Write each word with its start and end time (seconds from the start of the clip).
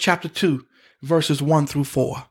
chapter 0.00 0.28
2, 0.28 0.66
verses 1.02 1.40
1 1.40 1.66
through 1.66 1.84
4. 1.84 2.24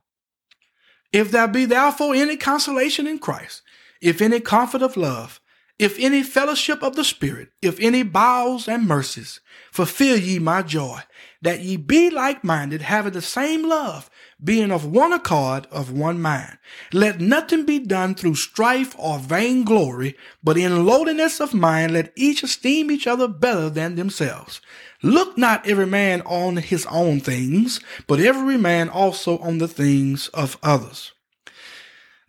If 1.14 1.32
there 1.32 1.48
be 1.48 1.66
therefore 1.66 2.14
any 2.16 2.36
consolation 2.36 3.08
in 3.08 3.20
Christ, 3.20 3.62
if 4.02 4.22
any 4.22 4.40
comfort 4.40 4.82
of 4.82 4.98
love, 4.98 5.40
if 5.78 5.98
any 5.98 6.24
fellowship 6.24 6.84
of 6.84 6.98
the 6.98 7.06
Spirit, 7.06 7.50
if 7.62 7.80
any 7.80 8.04
bowels 8.04 8.68
and 8.68 8.86
mercies, 8.86 9.40
fulfill 9.72 10.18
ye 10.18 10.38
my 10.38 10.62
joy, 10.62 11.00
that 11.42 11.62
ye 11.62 11.78
be 11.78 12.10
like 12.10 12.44
minded, 12.44 12.82
having 12.82 13.14
the 13.14 13.22
same 13.22 13.68
love, 13.68 14.10
being 14.44 14.72
of 14.72 14.86
one 14.86 15.14
accord, 15.14 15.68
of 15.72 15.92
one 15.92 16.22
mind. 16.22 16.58
Let 16.94 17.20
nothing 17.20 17.66
be 17.66 17.80
done 17.80 18.16
through 18.16 18.36
strife 18.36 18.96
or 18.98 19.20
vainglory, 19.20 20.16
but 20.44 20.58
in 20.58 20.86
lowliness 20.86 21.40
of 21.40 21.54
mind 21.54 21.94
let 21.94 22.14
each 22.16 22.44
esteem 22.44 22.92
each 22.92 23.08
other 23.08 23.28
better 23.28 23.70
than 23.70 23.96
themselves. 23.96 24.62
Look 25.02 25.38
not 25.38 25.68
every 25.68 25.86
man 25.86 26.22
on 26.22 26.58
his 26.58 26.86
own 26.88 27.20
things, 27.20 27.80
but 28.08 28.20
every 28.20 28.58
man 28.58 28.90
also 28.90 29.38
on 29.40 29.58
the 29.58 29.68
things 29.68 30.28
of 30.30 30.58
others. 30.64 31.14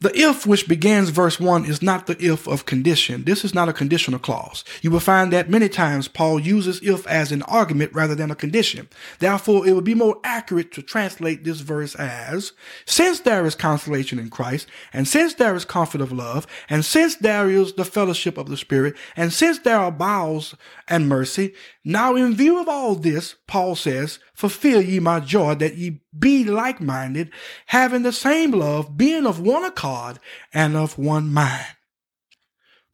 The 0.02 0.18
if 0.18 0.46
which 0.46 0.66
begins 0.66 1.10
verse 1.10 1.38
1 1.38 1.66
is 1.66 1.82
not 1.82 2.06
the 2.06 2.16
if 2.18 2.48
of 2.48 2.64
condition. 2.64 3.24
This 3.24 3.44
is 3.44 3.52
not 3.52 3.68
a 3.68 3.74
conditional 3.74 4.18
clause. 4.18 4.64
You 4.80 4.90
will 4.90 4.98
find 4.98 5.30
that 5.30 5.50
many 5.50 5.68
times 5.68 6.08
Paul 6.08 6.40
uses 6.40 6.80
if 6.82 7.06
as 7.06 7.32
an 7.32 7.42
argument 7.42 7.92
rather 7.92 8.14
than 8.14 8.30
a 8.30 8.34
condition. 8.34 8.88
Therefore, 9.18 9.66
it 9.66 9.74
would 9.74 9.84
be 9.84 9.94
more 9.94 10.18
accurate 10.24 10.72
to 10.72 10.82
translate 10.82 11.44
this 11.44 11.60
verse 11.60 11.94
as, 11.96 12.52
since 12.86 13.20
there 13.20 13.44
is 13.44 13.54
consolation 13.54 14.18
in 14.18 14.30
Christ, 14.30 14.68
and 14.94 15.06
since 15.06 15.34
there 15.34 15.54
is 15.54 15.66
comfort 15.66 16.00
of 16.00 16.12
love, 16.12 16.46
and 16.70 16.82
since 16.82 17.16
there 17.16 17.50
is 17.50 17.74
the 17.74 17.84
fellowship 17.84 18.38
of 18.38 18.48
the 18.48 18.56
Spirit, 18.56 18.96
and 19.16 19.34
since 19.34 19.58
there 19.58 19.78
are 19.78 19.92
bowels 19.92 20.54
and 20.88 21.10
mercy, 21.10 21.52
now 21.84 22.14
in 22.14 22.34
view 22.34 22.60
of 22.60 22.68
all 22.68 22.94
this, 22.94 23.36
Paul 23.46 23.74
says, 23.74 24.18
fulfill 24.34 24.82
ye 24.82 25.00
my 25.00 25.20
joy 25.20 25.54
that 25.56 25.76
ye 25.76 26.02
be 26.16 26.44
like 26.44 26.80
minded, 26.80 27.30
having 27.66 28.02
the 28.02 28.12
same 28.12 28.50
love, 28.50 28.96
being 28.96 29.26
of 29.26 29.40
one 29.40 29.64
accord 29.64 30.18
and 30.52 30.76
of 30.76 30.98
one 30.98 31.32
mind. 31.32 31.66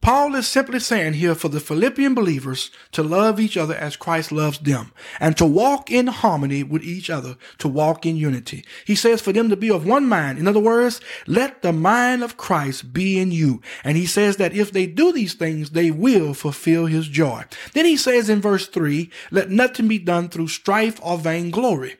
Paul 0.01 0.35
is 0.35 0.47
simply 0.47 0.79
saying 0.79 1.13
here 1.13 1.35
for 1.35 1.49
the 1.49 1.59
Philippian 1.59 2.13
believers 2.13 2.71
to 2.93 3.03
love 3.03 3.41
each 3.41 3.57
other 3.57 3.75
as 3.75 3.97
Christ 3.97 4.31
loves 4.31 4.57
them 4.59 4.93
and 5.19 5.35
to 5.35 5.45
walk 5.45 5.91
in 5.91 6.07
harmony 6.07 6.63
with 6.63 6.83
each 6.83 7.09
other, 7.09 7.35
to 7.57 7.67
walk 7.67 8.05
in 8.05 8.15
unity. 8.15 8.63
He 8.85 8.95
says 8.95 9.21
for 9.21 9.33
them 9.33 9.49
to 9.49 9.57
be 9.57 9.69
of 9.69 9.85
one 9.85 10.07
mind. 10.07 10.39
In 10.39 10.47
other 10.47 10.61
words, 10.61 11.01
let 11.25 11.61
the 11.61 11.73
mind 11.73 12.23
of 12.23 12.37
Christ 12.37 12.93
be 12.93 13.19
in 13.19 13.31
you. 13.31 13.61
And 13.83 13.97
he 13.97 14.05
says 14.05 14.37
that 14.37 14.55
if 14.55 14.71
they 14.71 14.87
do 14.87 15.11
these 15.11 15.33
things, 15.33 15.71
they 15.71 15.91
will 15.91 16.33
fulfill 16.33 16.85
his 16.85 17.09
joy. 17.09 17.43
Then 17.73 17.83
he 17.83 17.97
says 17.97 18.29
in 18.29 18.39
verse 18.39 18.67
three, 18.67 19.11
let 19.29 19.49
nothing 19.49 19.89
be 19.89 19.99
done 19.99 20.29
through 20.29 20.47
strife 20.47 21.01
or 21.03 21.17
vainglory. 21.17 21.97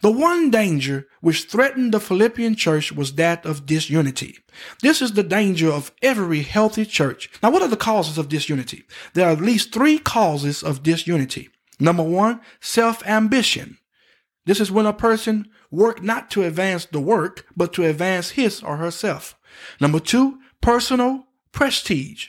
The 0.00 0.10
one 0.10 0.50
danger 0.50 1.08
which 1.20 1.44
threatened 1.44 1.92
the 1.92 2.00
Philippian 2.00 2.54
church 2.54 2.90
was 2.90 3.14
that 3.16 3.44
of 3.44 3.66
disunity. 3.66 4.38
This 4.82 5.00
is 5.00 5.12
the 5.12 5.22
danger 5.22 5.70
of 5.70 5.92
every 6.02 6.42
healthy 6.42 6.84
church. 6.84 7.30
Now, 7.42 7.50
what 7.50 7.62
are 7.62 7.68
the 7.68 7.76
causes 7.76 8.18
of 8.18 8.28
disunity? 8.28 8.84
There 9.14 9.26
are 9.26 9.32
at 9.32 9.40
least 9.40 9.72
three 9.72 9.98
causes 9.98 10.62
of 10.62 10.82
disunity. 10.82 11.48
Number 11.78 12.02
one, 12.02 12.40
self-ambition. 12.60 13.78
This 14.46 14.60
is 14.60 14.70
when 14.70 14.86
a 14.86 14.92
person 14.92 15.48
work 15.70 16.02
not 16.02 16.30
to 16.32 16.42
advance 16.42 16.86
the 16.86 17.00
work, 17.00 17.46
but 17.56 17.72
to 17.74 17.84
advance 17.84 18.30
his 18.30 18.62
or 18.62 18.76
herself. 18.76 19.38
Number 19.80 20.00
two, 20.00 20.38
personal 20.60 21.26
prestige. 21.52 22.28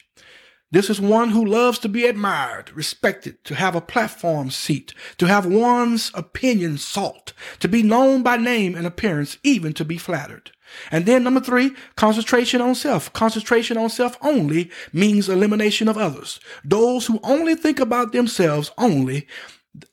This 0.72 0.90
is 0.90 1.02
one 1.02 1.32
who 1.32 1.44
loves 1.44 1.80
to 1.80 1.90
be 1.90 2.06
admired, 2.06 2.72
respected, 2.74 3.44
to 3.44 3.56
have 3.56 3.76
a 3.76 3.82
platform 3.82 4.50
seat, 4.52 4.94
to 5.18 5.28
have 5.28 5.46
one's 5.46 6.12
opinion 6.14 6.78
sought, 6.78 7.34
to 7.60 7.68
be 7.68 7.84
known 7.84 8.24
by 8.24 8.38
name 8.38 8.76
and 8.76 8.88
appearance, 8.88 9.38
even 9.44 9.74
to 9.74 9.84
be 9.84 9.98
flattered. 9.98 10.52
And 10.92 11.06
then 11.06 11.24
number 11.24 11.40
three, 11.40 11.72
concentration 11.96 12.62
on 12.62 12.76
self. 12.76 13.12
Concentration 13.14 13.78
on 13.78 13.90
self 13.90 14.18
only 14.22 14.72
means 14.94 15.30
elimination 15.30 15.88
of 15.88 15.98
others. 15.98 16.40
Those 16.64 17.06
who 17.06 17.20
only 17.24 17.56
think 17.56 17.80
about 17.80 18.12
themselves 18.12 18.72
only 18.78 19.28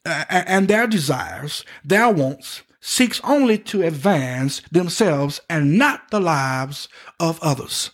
uh, 0.05 0.25
and 0.31 0.69
their 0.69 0.87
desires, 0.87 1.65
their 1.85 2.11
wants, 2.11 2.63
seeks 2.81 3.21
only 3.25 3.59
to 3.59 3.83
advance 3.83 4.61
themselves 4.73 5.41
and 5.49 5.79
not 5.79 6.11
the 6.11 6.21
lives 6.21 6.89
of 7.21 7.39
others. 7.43 7.91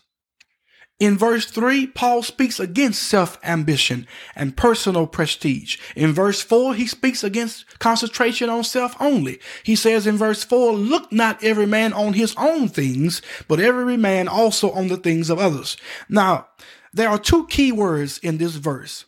In 1.00 1.18
verse 1.18 1.46
3, 1.46 1.88
Paul 1.88 2.22
speaks 2.22 2.60
against 2.60 3.02
self 3.02 3.38
ambition 3.42 4.06
and 4.36 4.56
personal 4.56 5.06
prestige. 5.06 5.76
In 5.96 6.12
verse 6.12 6.40
4, 6.40 6.74
he 6.74 6.86
speaks 6.86 7.24
against 7.24 7.78
concentration 7.80 8.48
on 8.48 8.62
self 8.62 8.94
only. 9.00 9.40
He 9.64 9.74
says 9.74 10.06
in 10.06 10.16
verse 10.16 10.44
4, 10.44 10.72
Look 10.72 11.10
not 11.10 11.42
every 11.42 11.66
man 11.66 11.92
on 11.92 12.12
his 12.12 12.34
own 12.36 12.68
things, 12.68 13.22
but 13.48 13.60
every 13.60 13.96
man 13.96 14.28
also 14.28 14.70
on 14.70 14.88
the 14.88 14.96
things 14.96 15.30
of 15.30 15.38
others. 15.38 15.76
Now, 16.08 16.46
there 16.92 17.08
are 17.08 17.18
two 17.18 17.46
key 17.48 17.72
words 17.72 18.18
in 18.18 18.38
this 18.38 18.54
verse 18.54 19.06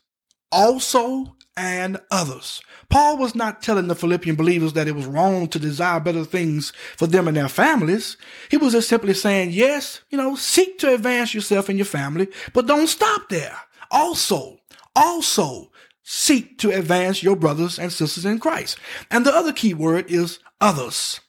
also 0.56 1.35
and 1.56 1.98
others. 2.10 2.60
Paul 2.88 3.16
was 3.16 3.34
not 3.34 3.62
telling 3.62 3.88
the 3.88 3.94
Philippian 3.94 4.36
believers 4.36 4.74
that 4.74 4.88
it 4.88 4.94
was 4.94 5.06
wrong 5.06 5.48
to 5.48 5.58
desire 5.58 6.00
better 6.00 6.24
things 6.24 6.72
for 6.96 7.06
them 7.06 7.26
and 7.26 7.36
their 7.36 7.48
families. 7.48 8.16
He 8.50 8.56
was 8.56 8.72
just 8.72 8.88
simply 8.88 9.14
saying, 9.14 9.50
yes, 9.50 10.02
you 10.10 10.18
know, 10.18 10.36
seek 10.36 10.78
to 10.78 10.94
advance 10.94 11.34
yourself 11.34 11.68
and 11.68 11.78
your 11.78 11.86
family, 11.86 12.28
but 12.52 12.66
don't 12.66 12.86
stop 12.86 13.28
there. 13.28 13.56
Also, 13.90 14.58
also 14.94 15.70
seek 16.02 16.58
to 16.58 16.70
advance 16.70 17.22
your 17.22 17.36
brothers 17.36 17.78
and 17.78 17.92
sisters 17.92 18.24
in 18.24 18.38
Christ. 18.38 18.78
And 19.10 19.26
the 19.26 19.34
other 19.34 19.52
key 19.52 19.74
word 19.74 20.10
is 20.10 20.38
others. 20.60 21.20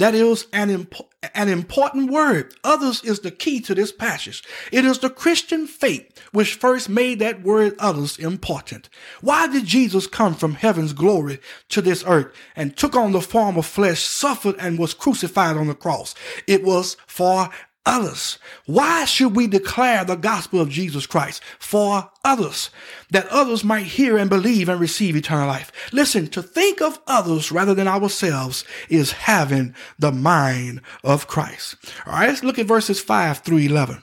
That 0.00 0.14
is 0.14 0.46
an, 0.54 0.70
imp- 0.70 0.94
an 1.34 1.50
important 1.50 2.10
word. 2.10 2.54
Others 2.64 3.04
is 3.04 3.20
the 3.20 3.30
key 3.30 3.60
to 3.60 3.74
this 3.74 3.92
passage. 3.92 4.42
It 4.72 4.86
is 4.86 4.98
the 4.98 5.10
Christian 5.10 5.66
faith 5.66 6.18
which 6.32 6.54
first 6.54 6.88
made 6.88 7.18
that 7.18 7.42
word 7.42 7.74
others 7.78 8.18
important. 8.18 8.88
Why 9.20 9.46
did 9.46 9.66
Jesus 9.66 10.06
come 10.06 10.34
from 10.34 10.54
heaven's 10.54 10.94
glory 10.94 11.38
to 11.68 11.82
this 11.82 12.02
earth 12.06 12.32
and 12.56 12.74
took 12.74 12.96
on 12.96 13.12
the 13.12 13.20
form 13.20 13.58
of 13.58 13.66
flesh, 13.66 14.00
suffered 14.00 14.56
and 14.58 14.78
was 14.78 14.94
crucified 14.94 15.58
on 15.58 15.66
the 15.66 15.74
cross? 15.74 16.14
It 16.46 16.64
was 16.64 16.96
for 17.06 17.50
others. 17.86 18.38
Why 18.66 19.04
should 19.04 19.34
we 19.34 19.46
declare 19.46 20.04
the 20.04 20.16
gospel 20.16 20.60
of 20.60 20.68
Jesus 20.68 21.06
Christ 21.06 21.42
for 21.58 22.10
others? 22.24 22.70
That 23.10 23.28
others 23.28 23.64
might 23.64 23.86
hear 23.86 24.16
and 24.16 24.28
believe 24.30 24.68
and 24.68 24.80
receive 24.80 25.16
eternal 25.16 25.48
life. 25.48 25.72
Listen, 25.92 26.26
to 26.28 26.42
think 26.42 26.80
of 26.80 27.00
others 27.06 27.50
rather 27.50 27.74
than 27.74 27.88
ourselves 27.88 28.64
is 28.88 29.12
having 29.12 29.74
the 29.98 30.12
mind 30.12 30.80
of 31.02 31.26
Christ. 31.26 31.76
All 32.06 32.12
right, 32.12 32.28
let's 32.28 32.44
look 32.44 32.58
at 32.58 32.66
verses 32.66 33.00
5 33.00 33.38
through 33.38 33.58
11. 33.58 34.02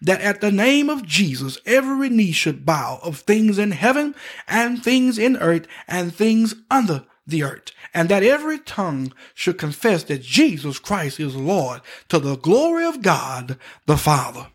that 0.00 0.20
at 0.20 0.40
the 0.40 0.52
name 0.52 0.88
of 0.88 1.04
Jesus 1.04 1.58
every 1.66 2.08
knee 2.08 2.32
should 2.32 2.64
bow 2.64 3.00
of 3.02 3.18
things 3.18 3.58
in 3.58 3.72
heaven 3.72 4.14
and 4.46 4.82
things 4.82 5.18
in 5.18 5.36
earth 5.36 5.66
and 5.86 6.14
things 6.14 6.54
under 6.70 7.04
the 7.26 7.42
earth, 7.42 7.72
and 7.92 8.08
that 8.08 8.22
every 8.22 8.58
tongue 8.58 9.12
should 9.34 9.58
confess 9.58 10.04
that 10.04 10.22
Jesus 10.22 10.78
Christ 10.78 11.18
is 11.18 11.34
Lord 11.34 11.80
to 12.08 12.18
the 12.18 12.36
glory 12.36 12.84
of 12.84 13.02
God 13.02 13.58
the 13.86 13.96
Father. 13.96 14.48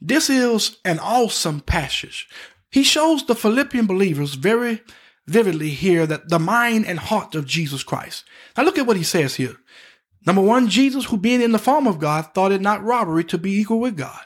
This 0.00 0.30
is 0.30 0.78
an 0.84 0.98
awesome 0.98 1.60
passage. 1.60 2.28
He 2.70 2.82
shows 2.82 3.26
the 3.26 3.34
Philippian 3.34 3.86
believers 3.86 4.34
very 4.34 4.80
vividly 5.26 5.70
here 5.70 6.06
that 6.06 6.28
the 6.30 6.38
mind 6.38 6.86
and 6.86 6.98
heart 6.98 7.34
of 7.34 7.46
Jesus 7.46 7.82
Christ. 7.82 8.24
Now 8.56 8.62
look 8.64 8.78
at 8.78 8.86
what 8.86 8.96
he 8.96 9.02
says 9.02 9.34
here. 9.34 9.56
Number 10.26 10.42
one, 10.42 10.68
Jesus, 10.68 11.06
who 11.06 11.16
being 11.16 11.40
in 11.40 11.52
the 11.52 11.58
form 11.58 11.86
of 11.86 11.98
God, 11.98 12.34
thought 12.34 12.52
it 12.52 12.60
not 12.60 12.84
robbery 12.84 13.24
to 13.24 13.38
be 13.38 13.58
equal 13.58 13.80
with 13.80 13.96
God. 13.96 14.20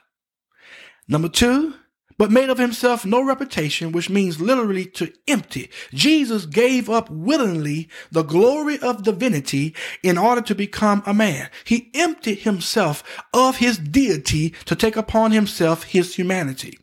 Number 1.06 1.29
two, 1.29 1.75
but 2.17 2.31
made 2.31 2.49
of 2.49 2.58
himself 2.58 3.05
no 3.05 3.23
reputation, 3.23 3.93
which 3.93 4.08
means 4.08 4.41
literally 4.41 4.87
to 4.87 5.12
empty. 5.26 5.70
Jesus 5.93 6.46
gave 6.46 6.88
up 6.88 7.11
willingly 7.11 7.88
the 8.11 8.23
glory 8.23 8.79
of 8.79 9.02
divinity 9.02 9.75
in 10.02 10.17
order 10.17 10.41
to 10.43 10.55
become 10.55 11.02
a 11.06 11.14
man. 11.14 11.50
He 11.64 11.91
emptied 11.94 12.40
himself 12.40 13.02
of 13.32 13.56
his 13.56 13.79
deity 13.79 14.50
to 14.64 14.76
take 14.76 14.97
upon 14.97 15.32
himself 15.32 15.85
his 15.85 16.14
humanity. 16.14 16.79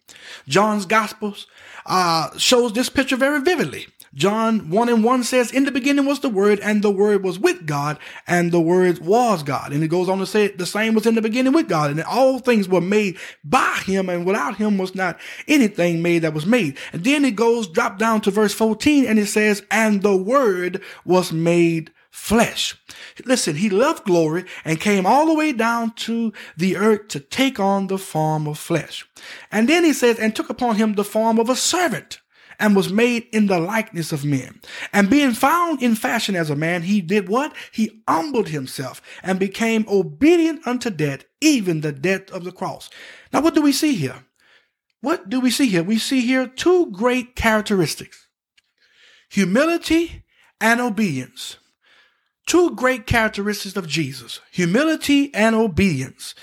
John's 0.48 0.86
Gospels 0.86 1.48
uh, 1.86 2.38
shows 2.38 2.74
this 2.74 2.90
picture 2.90 3.18
very 3.18 3.42
vividly. 3.42 3.88
John 4.14 4.70
1 4.70 4.90
and 4.90 5.04
1 5.04 5.24
says, 5.24 5.52
In 5.52 5.64
the 5.64 5.72
beginning 5.72 6.06
was 6.06 6.20
the 6.20 6.30
Word, 6.30 6.60
and 6.60 6.82
the 6.82 6.92
Word 6.92 7.24
was 7.24 7.40
with 7.40 7.66
God, 7.66 7.98
and 8.28 8.52
the 8.52 8.60
Word 8.60 9.00
was 9.00 9.42
God. 9.42 9.72
And 9.72 9.84
it 9.84 9.88
goes 9.88 10.10
on 10.10 10.18
to 10.20 10.26
say, 10.26 10.50
The 10.50 10.66
same 10.66 10.94
was 10.96 11.06
in 11.06 11.16
the 11.16 11.22
beginning 11.22 11.54
with 11.54 11.70
God, 11.70 11.92
and 11.92 12.04
all 12.04 12.40
things 12.40 12.68
were 12.68 12.82
made 12.82 13.18
by 13.44 13.82
Him, 13.86 14.10
and 14.10 14.26
without 14.26 14.58
Him 14.58 14.78
was 14.78 14.96
not 14.96 15.18
anything 15.48 16.02
made 16.02 16.20
that 16.20 16.34
was 16.34 16.46
made. 16.46 16.78
And 16.92 17.06
then 17.06 17.24
it 17.24 17.38
goes, 17.38 17.68
drop 17.68 17.98
down 17.98 18.20
to 18.22 18.32
verse 18.32 18.54
14, 18.54 19.06
and 19.06 19.18
it 19.18 19.28
says, 19.28 19.64
And 19.72 20.02
the 20.02 20.18
Word 20.18 20.82
was 21.06 21.32
made 21.32 21.92
flesh. 22.10 22.76
Listen, 23.24 23.56
he 23.56 23.70
loved 23.70 24.04
glory 24.04 24.44
and 24.66 24.82
came 24.82 25.06
all 25.06 25.26
the 25.26 25.34
way 25.34 25.54
down 25.54 25.92
to 25.92 26.34
the 26.58 26.76
earth 26.76 27.08
to 27.10 27.22
take 27.22 27.60
on 27.60 27.88
the 27.88 27.98
form 27.98 28.48
of 28.48 28.60
flesh. 28.60 29.08
And 29.52 29.70
then 29.70 29.86
he 29.86 29.94
says, 29.94 30.20
and 30.20 30.36
took 30.36 30.50
upon 30.50 30.76
him 30.76 30.94
the 30.96 31.06
form 31.06 31.40
of 31.40 31.50
a 31.50 31.56
servant 31.56 32.20
and 32.62 32.76
was 32.76 32.94
made 32.94 33.28
in 33.34 33.48
the 33.48 33.60
likeness 33.60 34.12
of 34.12 34.24
men. 34.24 34.62
And 34.94 35.10
being 35.10 35.34
found 35.34 35.82
in 35.82 35.96
fashion 35.96 36.36
as 36.36 36.50
a 36.50 36.56
man, 36.56 36.84
he 36.84 37.02
did 37.02 37.28
what? 37.28 37.54
He 37.72 38.04
humbled 38.08 38.50
himself 38.50 39.02
and 39.24 39.40
became 39.40 39.86
obedient 39.90 40.66
unto 40.66 40.92
death, 40.92 41.26
even 41.42 41.82
the 41.82 41.92
death 41.92 42.30
of 42.32 42.44
the 42.44 42.52
cross. 42.52 42.90
Now, 43.34 43.42
what 43.42 43.56
do 43.56 43.62
we 43.62 43.72
see 43.74 43.96
here? 43.96 44.24
What 45.02 45.28
do 45.28 45.42
we 45.42 45.50
see 45.50 45.68
here? 45.68 45.82
We 45.82 45.98
see 45.98 46.22
here 46.22 46.46
two 46.48 46.92
great 46.92 47.36
characteristics 47.36 48.28
humility 49.30 50.24
and 50.60 50.80
obedience. 50.80 51.58
Two 52.46 52.76
great 52.76 53.08
characteristics 53.08 53.76
of 53.76 53.88
Jesus 53.88 54.40
humility 54.52 55.34
and 55.34 55.56
obedience. 55.56 56.36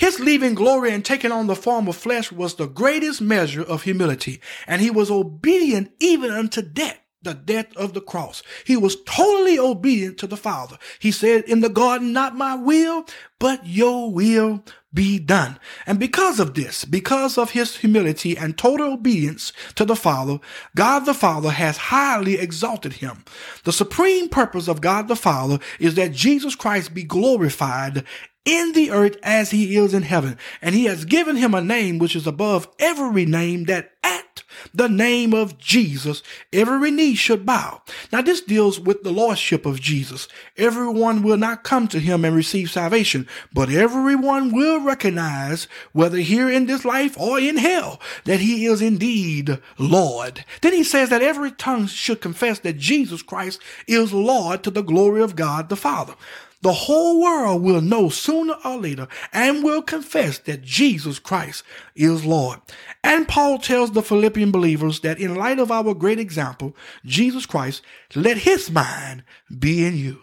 His 0.00 0.18
leaving 0.18 0.54
glory 0.54 0.92
and 0.92 1.04
taking 1.04 1.30
on 1.30 1.46
the 1.46 1.54
form 1.54 1.86
of 1.86 1.94
flesh 1.94 2.32
was 2.32 2.54
the 2.54 2.66
greatest 2.66 3.20
measure 3.20 3.62
of 3.62 3.82
humility, 3.82 4.40
and 4.66 4.80
he 4.80 4.90
was 4.90 5.10
obedient 5.10 5.92
even 6.00 6.30
unto 6.30 6.62
death 6.62 6.98
the 7.22 7.34
death 7.34 7.76
of 7.76 7.92
the 7.92 8.00
cross. 8.00 8.42
He 8.64 8.78
was 8.78 8.96
totally 9.04 9.58
obedient 9.58 10.16
to 10.18 10.26
the 10.26 10.38
Father. 10.38 10.78
He 10.98 11.10
said 11.10 11.44
in 11.44 11.60
the 11.60 11.68
garden, 11.68 12.14
not 12.14 12.34
my 12.34 12.54
will, 12.54 13.04
but 13.38 13.66
your 13.66 14.10
will 14.10 14.64
be 14.92 15.18
done. 15.18 15.58
And 15.86 16.00
because 16.00 16.40
of 16.40 16.54
this, 16.54 16.84
because 16.84 17.36
of 17.36 17.50
his 17.50 17.76
humility 17.76 18.36
and 18.36 18.56
total 18.56 18.94
obedience 18.94 19.52
to 19.74 19.84
the 19.84 19.94
Father, 19.94 20.38
God 20.74 21.00
the 21.00 21.14
Father 21.14 21.50
has 21.50 21.76
highly 21.76 22.38
exalted 22.38 22.94
him. 22.94 23.24
The 23.64 23.72
supreme 23.72 24.28
purpose 24.28 24.66
of 24.66 24.80
God 24.80 25.06
the 25.06 25.14
Father 25.14 25.58
is 25.78 25.94
that 25.94 26.12
Jesus 26.12 26.54
Christ 26.54 26.94
be 26.94 27.04
glorified 27.04 28.04
in 28.44 28.72
the 28.72 28.90
earth 28.90 29.16
as 29.22 29.50
he 29.50 29.76
is 29.76 29.94
in 29.94 30.02
heaven. 30.02 30.38
And 30.62 30.74
he 30.74 30.84
has 30.86 31.04
given 31.04 31.36
him 31.36 31.54
a 31.54 31.60
name 31.60 31.98
which 31.98 32.16
is 32.16 32.26
above 32.26 32.68
every 32.78 33.26
name 33.26 33.64
that 33.64 33.92
at 34.02 34.42
the 34.74 34.88
name 34.88 35.34
of 35.34 35.58
Jesus, 35.58 36.22
every 36.52 36.90
knee 36.90 37.14
should 37.14 37.44
bow. 37.44 37.82
Now 38.12 38.22
this 38.22 38.40
deals 38.40 38.80
with 38.80 39.02
the 39.02 39.12
lordship 39.12 39.66
of 39.66 39.80
Jesus. 39.80 40.28
Everyone 40.56 41.22
will 41.22 41.36
not 41.36 41.64
come 41.64 41.88
to 41.88 42.00
him 42.00 42.24
and 42.24 42.34
receive 42.34 42.70
salvation, 42.70 43.28
but 43.52 43.70
everyone 43.70 44.52
will 44.52 44.80
recognize, 44.80 45.68
whether 45.92 46.18
here 46.18 46.50
in 46.50 46.66
this 46.66 46.84
life 46.84 47.18
or 47.18 47.38
in 47.38 47.56
hell, 47.56 48.00
that 48.24 48.40
he 48.40 48.66
is 48.66 48.80
indeed 48.80 49.58
Lord. 49.78 50.44
Then 50.62 50.72
he 50.72 50.84
says 50.84 51.10
that 51.10 51.22
every 51.22 51.52
tongue 51.52 51.86
should 51.86 52.20
confess 52.20 52.58
that 52.60 52.78
Jesus 52.78 53.22
Christ 53.22 53.60
is 53.86 54.12
Lord 54.12 54.62
to 54.64 54.70
the 54.70 54.82
glory 54.82 55.22
of 55.22 55.36
God 55.36 55.68
the 55.68 55.76
Father. 55.76 56.14
The 56.62 56.72
whole 56.72 57.22
world 57.22 57.62
will 57.62 57.80
know 57.80 58.10
sooner 58.10 58.54
or 58.64 58.76
later 58.76 59.08
and 59.32 59.64
will 59.64 59.80
confess 59.80 60.38
that 60.40 60.62
Jesus 60.62 61.18
Christ 61.18 61.62
is 61.94 62.24
Lord. 62.24 62.60
And 63.02 63.26
Paul 63.26 63.58
tells 63.58 63.92
the 63.92 64.02
Philippian 64.02 64.50
believers 64.50 65.00
that 65.00 65.18
in 65.18 65.34
light 65.36 65.58
of 65.58 65.70
our 65.70 65.94
great 65.94 66.18
example, 66.18 66.76
Jesus 67.04 67.46
Christ, 67.46 67.82
let 68.14 68.38
his 68.38 68.70
mind 68.70 69.24
be 69.58 69.86
in 69.86 69.96
you. 69.96 70.20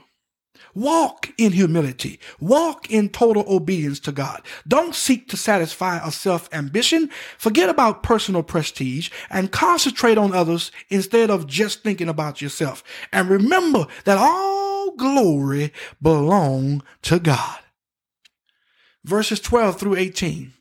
Walk 0.75 1.33
in 1.39 1.53
humility. 1.53 2.19
Walk 2.39 2.91
in 2.91 3.09
total 3.09 3.43
obedience 3.47 3.99
to 4.01 4.11
God. 4.11 4.43
Don't 4.67 4.93
seek 4.93 5.27
to 5.29 5.37
satisfy 5.37 5.97
a 5.97 6.11
self 6.11 6.47
ambition. 6.53 7.09
Forget 7.39 7.67
about 7.67 8.03
personal 8.03 8.43
prestige 8.43 9.09
and 9.31 9.51
concentrate 9.51 10.19
on 10.19 10.35
others 10.35 10.71
instead 10.89 11.31
of 11.31 11.47
just 11.47 11.81
thinking 11.81 12.07
about 12.07 12.43
yourself. 12.43 12.83
And 13.11 13.27
remember 13.27 13.87
that 14.05 14.19
all 14.19 14.66
glory 14.97 15.71
belong 16.01 16.83
to 17.03 17.19
God. 17.19 17.59
Verses 19.03 19.39
12 19.39 19.79
through 19.79 19.95
18. 19.95 20.53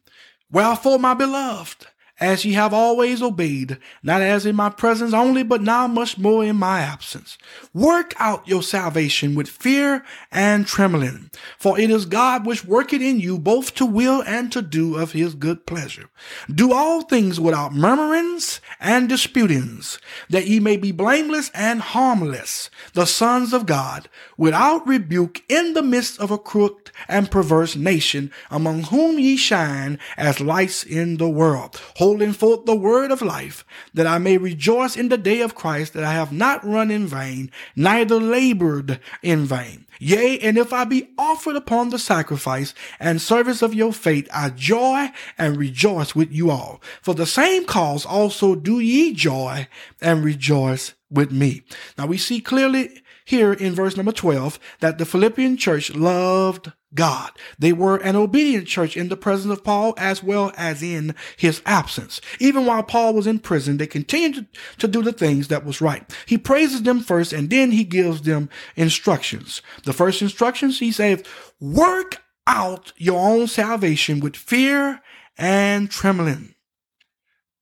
Wherefore, 0.50 0.98
my 0.98 1.14
beloved, 1.14 1.86
as 2.18 2.44
ye 2.44 2.54
have 2.54 2.72
always 2.72 3.20
obeyed, 3.20 3.78
not 4.02 4.22
as 4.22 4.46
in 4.46 4.56
my 4.56 4.70
presence 4.70 5.12
only, 5.12 5.42
but 5.42 5.60
now 5.60 5.86
much 5.86 6.16
more 6.16 6.44
in 6.44 6.56
my 6.56 6.80
absence. 6.80 7.36
Work 7.74 8.14
out 8.18 8.46
your 8.48 8.62
salvation 8.62 9.34
with 9.34 9.48
fear 9.48 10.04
and 10.32 10.66
trembling, 10.66 11.30
for 11.58 11.78
it 11.78 11.90
is 11.90 12.06
God 12.06 12.46
which 12.46 12.64
worketh 12.64 13.02
in 13.02 13.20
you 13.20 13.38
both 13.38 13.74
to 13.74 13.84
will 13.84 14.22
and 14.22 14.50
to 14.52 14.62
do 14.62 14.96
of 14.96 15.12
his 15.12 15.34
good 15.34 15.66
pleasure. 15.66 16.08
Do 16.52 16.72
all 16.72 17.02
things 17.02 17.38
without 17.38 17.74
murmurings 17.74 18.60
and 18.80 19.08
disputings, 19.08 19.98
that 20.30 20.46
ye 20.46 20.58
may 20.58 20.76
be 20.76 20.92
blameless 20.92 21.50
and 21.54 21.80
harmless, 21.80 22.70
the 22.94 23.06
sons 23.06 23.52
of 23.52 23.66
God, 23.66 24.08
without 24.38 24.86
rebuke 24.86 25.42
in 25.48 25.74
the 25.74 25.82
midst 25.82 26.18
of 26.18 26.30
a 26.30 26.38
crooked 26.38 26.90
and 27.08 27.30
perverse 27.30 27.76
nation, 27.76 28.32
among 28.50 28.84
whom 28.84 29.18
ye 29.18 29.36
shine 29.36 29.98
as 30.16 30.40
lights 30.40 30.82
in 30.82 31.18
the 31.18 31.28
world 31.28 31.76
holding 32.06 32.32
forth 32.32 32.64
the 32.66 32.76
word 32.76 33.10
of 33.10 33.20
life, 33.20 33.64
that 33.92 34.06
I 34.06 34.18
may 34.18 34.38
rejoice 34.38 34.96
in 34.96 35.08
the 35.08 35.18
day 35.18 35.40
of 35.40 35.56
Christ, 35.56 35.92
that 35.94 36.04
I 36.04 36.12
have 36.12 36.30
not 36.30 36.64
run 36.64 36.88
in 36.88 37.04
vain, 37.04 37.50
neither 37.74 38.20
labored 38.20 39.00
in 39.24 39.44
vain. 39.44 39.86
Yea, 39.98 40.38
and 40.38 40.56
if 40.56 40.72
I 40.72 40.84
be 40.84 41.08
offered 41.18 41.56
upon 41.56 41.88
the 41.88 41.98
sacrifice 41.98 42.74
and 43.00 43.20
service 43.20 43.60
of 43.60 43.74
your 43.74 43.92
faith, 43.92 44.28
I 44.32 44.50
joy 44.50 45.10
and 45.36 45.56
rejoice 45.56 46.14
with 46.14 46.30
you 46.30 46.48
all. 46.48 46.80
For 47.02 47.12
the 47.12 47.26
same 47.26 47.64
cause 47.64 48.06
also 48.06 48.54
do 48.54 48.78
ye 48.78 49.12
joy 49.12 49.66
and 50.00 50.24
rejoice 50.24 50.94
with 51.10 51.32
me. 51.32 51.64
Now 51.98 52.06
we 52.06 52.18
see 52.18 52.40
clearly 52.40 53.02
here 53.26 53.52
in 53.52 53.74
verse 53.74 53.96
number 53.96 54.12
12 54.12 54.58
that 54.80 54.96
the 54.96 55.04
Philippian 55.04 55.58
church 55.58 55.94
loved 55.94 56.72
God. 56.94 57.32
They 57.58 57.72
were 57.72 57.98
an 57.98 58.16
obedient 58.16 58.66
church 58.66 58.96
in 58.96 59.08
the 59.08 59.16
presence 59.16 59.52
of 59.52 59.64
Paul 59.64 59.92
as 59.98 60.22
well 60.22 60.52
as 60.56 60.82
in 60.82 61.14
his 61.36 61.60
absence. 61.66 62.20
Even 62.40 62.64
while 62.64 62.82
Paul 62.82 63.12
was 63.12 63.26
in 63.26 63.40
prison, 63.40 63.76
they 63.76 63.86
continued 63.86 64.46
to 64.78 64.88
do 64.88 65.02
the 65.02 65.12
things 65.12 65.48
that 65.48 65.66
was 65.66 65.82
right. 65.82 66.10
He 66.24 66.38
praises 66.38 66.82
them 66.84 67.00
first 67.00 67.34
and 67.34 67.50
then 67.50 67.72
he 67.72 67.84
gives 67.84 68.22
them 68.22 68.48
instructions. 68.76 69.60
The 69.84 69.92
first 69.92 70.22
instructions 70.22 70.78
he 70.78 70.92
says, 70.92 71.22
work 71.60 72.22
out 72.46 72.92
your 72.96 73.20
own 73.20 73.48
salvation 73.48 74.20
with 74.20 74.36
fear 74.36 75.02
and 75.36 75.90
trembling. 75.90 76.55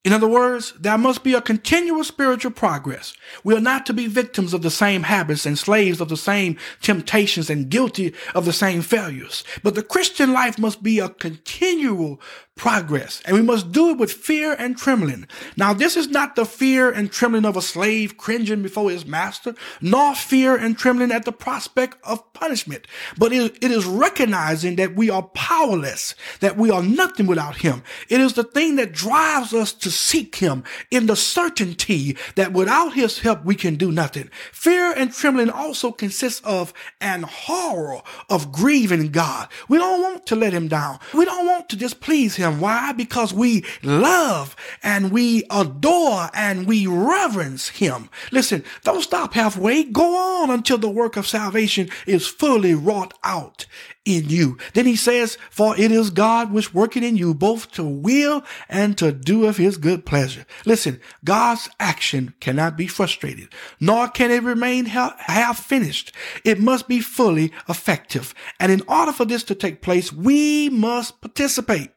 In 0.04 0.12
other 0.12 0.28
words, 0.28 0.74
there 0.78 0.98
must 0.98 1.24
be 1.24 1.32
a 1.32 1.40
continual 1.40 2.04
spiritual 2.04 2.50
progress. 2.50 3.14
We 3.42 3.56
are 3.56 3.60
not 3.60 3.86
to 3.86 3.94
be 3.94 4.06
victims 4.06 4.52
of 4.52 4.60
the 4.60 4.70
same 4.70 5.04
habits 5.04 5.46
and 5.46 5.58
slaves 5.58 5.98
of 5.98 6.10
the 6.10 6.16
same 6.16 6.58
temptations 6.82 7.48
and 7.48 7.70
guilty 7.70 8.12
of 8.34 8.44
the 8.44 8.52
same 8.52 8.82
failures. 8.82 9.44
But 9.62 9.74
the 9.74 9.82
Christian 9.82 10.34
life 10.34 10.58
must 10.58 10.82
be 10.82 10.98
a 10.98 11.08
continual 11.08 12.20
progress, 12.56 13.20
and 13.24 13.36
we 13.36 13.42
must 13.42 13.72
do 13.72 13.90
it 13.90 13.98
with 13.98 14.12
fear 14.12 14.54
and 14.58 14.78
trembling. 14.78 15.26
Now, 15.56 15.74
this 15.74 15.96
is 15.96 16.08
not 16.08 16.36
the 16.36 16.44
fear 16.44 16.88
and 16.88 17.10
trembling 17.10 17.44
of 17.44 17.56
a 17.56 17.62
slave 17.62 18.16
cringing 18.16 18.62
before 18.62 18.90
his 18.90 19.04
master, 19.04 19.56
nor 19.80 20.14
fear 20.14 20.54
and 20.54 20.78
trembling 20.78 21.10
at 21.10 21.24
the 21.24 21.32
prospect 21.32 21.96
of 22.04 22.32
punishment, 22.32 22.86
but 23.18 23.32
it 23.32 23.64
is 23.64 23.84
recognizing 23.86 24.76
that 24.76 24.94
we 24.94 25.10
are 25.10 25.22
powerless, 25.22 26.14
that 26.40 26.56
we 26.56 26.70
are 26.70 26.82
nothing 26.82 27.26
without 27.26 27.56
him. 27.56 27.82
It 28.08 28.20
is 28.20 28.34
the 28.34 28.44
thing 28.44 28.76
that 28.76 28.92
drives 28.92 29.52
us 29.52 29.72
to 29.72 29.90
seek 29.90 30.36
him 30.36 30.62
in 30.92 31.06
the 31.06 31.16
certainty 31.16 32.16
that 32.36 32.52
without 32.52 32.94
his 32.94 33.18
help, 33.18 33.44
we 33.44 33.56
can 33.56 33.74
do 33.74 33.90
nothing. 33.90 34.30
Fear 34.52 34.92
and 34.96 35.12
trembling 35.12 35.50
also 35.50 35.90
consists 35.90 36.40
of 36.44 36.72
an 37.00 37.24
horror 37.24 38.02
of 38.30 38.52
grieving 38.52 39.10
God. 39.10 39.48
We 39.68 39.78
don't 39.78 40.02
want 40.02 40.26
to 40.26 40.36
let 40.36 40.52
him 40.52 40.68
down. 40.68 41.00
We 41.12 41.24
don't 41.24 41.46
want 41.46 41.68
to 41.70 41.76
displease 41.76 42.36
him 42.36 42.43
him. 42.44 42.60
Why? 42.60 42.92
Because 42.92 43.34
we 43.34 43.64
love 43.82 44.54
and 44.82 45.10
we 45.10 45.44
adore 45.50 46.30
and 46.34 46.66
we 46.66 46.86
reverence 46.86 47.68
him. 47.68 48.10
Listen, 48.30 48.62
don't 48.82 49.02
stop 49.02 49.34
halfway. 49.34 49.84
Go 49.84 50.42
on 50.42 50.50
until 50.50 50.78
the 50.78 50.88
work 50.88 51.16
of 51.16 51.26
salvation 51.26 51.88
is 52.06 52.26
fully 52.26 52.74
wrought 52.74 53.14
out 53.24 53.66
in 54.04 54.28
you. 54.28 54.58
Then 54.74 54.84
he 54.84 54.96
says, 54.96 55.38
for 55.50 55.74
it 55.78 55.90
is 55.90 56.10
God 56.10 56.52
which 56.52 56.74
working 56.74 57.02
in 57.02 57.16
you 57.16 57.32
both 57.32 57.72
to 57.72 57.82
will 57.82 58.44
and 58.68 58.98
to 58.98 59.12
do 59.12 59.46
of 59.46 59.56
his 59.56 59.78
good 59.78 60.04
pleasure. 60.04 60.44
Listen, 60.66 61.00
God's 61.24 61.70
action 61.80 62.34
cannot 62.38 62.76
be 62.76 62.86
frustrated, 62.86 63.48
nor 63.80 64.08
can 64.08 64.30
it 64.30 64.42
remain 64.42 64.84
half 64.84 65.64
finished. 65.64 66.12
It 66.44 66.60
must 66.60 66.86
be 66.86 67.00
fully 67.00 67.50
effective. 67.66 68.34
And 68.60 68.70
in 68.70 68.82
order 68.86 69.12
for 69.12 69.24
this 69.24 69.42
to 69.44 69.54
take 69.54 69.80
place, 69.80 70.12
we 70.12 70.68
must 70.68 71.22
participate. 71.22 71.90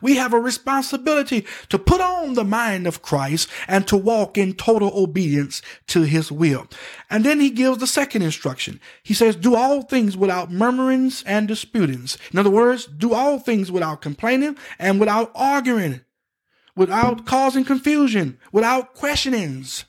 We 0.00 0.16
have 0.16 0.32
a 0.32 0.40
responsibility 0.40 1.46
to 1.68 1.78
put 1.78 2.00
on 2.00 2.34
the 2.34 2.44
mind 2.44 2.86
of 2.86 3.02
Christ 3.02 3.48
and 3.68 3.86
to 3.88 3.96
walk 3.96 4.36
in 4.36 4.54
total 4.54 4.90
obedience 4.94 5.62
to 5.88 6.02
his 6.02 6.32
will. 6.32 6.66
And 7.08 7.24
then 7.24 7.40
he 7.40 7.50
gives 7.50 7.78
the 7.78 7.86
second 7.86 8.22
instruction. 8.22 8.80
He 9.02 9.14
says, 9.14 9.36
do 9.36 9.54
all 9.54 9.82
things 9.82 10.16
without 10.16 10.50
murmurings 10.50 11.22
and 11.24 11.46
disputings. 11.46 12.18
In 12.32 12.38
other 12.38 12.50
words, 12.50 12.86
do 12.86 13.14
all 13.14 13.38
things 13.38 13.70
without 13.70 14.02
complaining 14.02 14.56
and 14.78 14.98
without 14.98 15.30
arguing, 15.34 16.00
without 16.74 17.26
causing 17.26 17.64
confusion, 17.64 18.38
without 18.50 18.94
questionings. 18.94 19.84